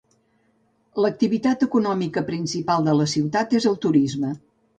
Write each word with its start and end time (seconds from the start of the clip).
L'activitat 1.05 1.65
econòmica 1.65 2.23
principal 2.31 2.89
de 2.89 2.97
la 3.01 3.07
ciutat 3.13 3.55
és 3.61 3.69
el 3.75 3.79
turisme. 3.87 4.35